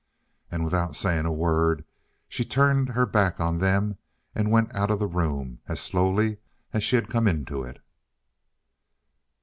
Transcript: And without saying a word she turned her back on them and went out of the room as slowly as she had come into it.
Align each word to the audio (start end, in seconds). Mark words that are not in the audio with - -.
And 0.49 0.63
without 0.63 0.95
saying 0.95 1.27
a 1.27 1.31
word 1.31 1.85
she 2.27 2.43
turned 2.43 2.89
her 2.89 3.05
back 3.05 3.39
on 3.39 3.59
them 3.59 3.99
and 4.33 4.49
went 4.49 4.73
out 4.73 4.89
of 4.89 4.97
the 4.97 5.05
room 5.05 5.59
as 5.67 5.79
slowly 5.79 6.37
as 6.73 6.83
she 6.83 6.95
had 6.95 7.07
come 7.07 7.27
into 7.27 7.61
it. 7.61 7.79